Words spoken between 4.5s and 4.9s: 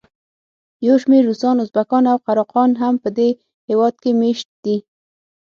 دي.